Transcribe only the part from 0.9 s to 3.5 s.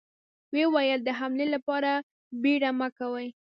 د حملې له پاره بيړه مه کوئ!